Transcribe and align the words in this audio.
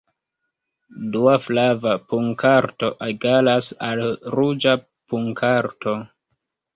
Dua 1.15 1.33
flava 1.41 1.91
punkarto 2.13 2.89
egalas 3.07 3.67
al 3.89 4.01
ruĝa 4.39 4.73
punkarto. 5.13 5.95